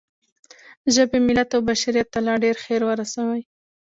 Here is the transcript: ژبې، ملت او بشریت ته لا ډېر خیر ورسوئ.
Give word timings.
ژبې، 0.93 1.19
ملت 1.27 1.49
او 1.55 1.61
بشریت 1.69 2.07
ته 2.13 2.19
لا 2.25 2.33
ډېر 2.43 2.55
خیر 2.65 2.81
ورسوئ. 2.85 3.41